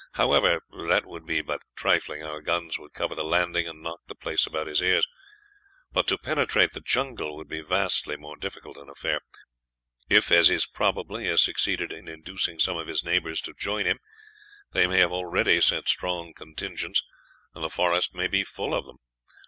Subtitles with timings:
[0.13, 4.15] However, that would be but trifling; our guns would cover the landing, and knock the
[4.15, 5.05] place about his ears;
[5.91, 9.19] but to penetrate the jungle would be vastly more difficult an affair.
[10.09, 13.85] If, as is probable, he has succeeded in inducing some of his neighbors to join
[13.85, 13.99] him,
[14.71, 17.03] they may have already sent strong contingents,
[17.53, 18.97] and the forest may be full of them.